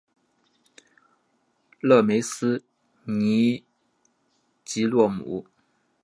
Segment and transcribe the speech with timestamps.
[1.79, 2.65] 勒梅斯
[3.03, 3.63] 尼
[4.65, 5.45] 吉洛姆。